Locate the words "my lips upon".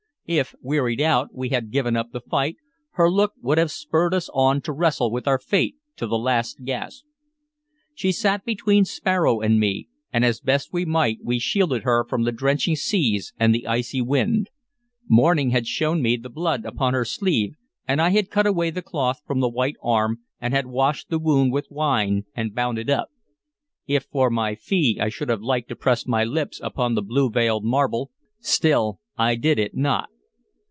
26.07-26.95